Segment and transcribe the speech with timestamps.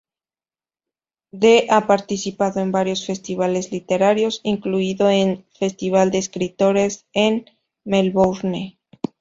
[1.29, 7.45] De ha participado en varios festivales literarios, incluido el Festival de Escritores en
[7.83, 8.79] Melbourne.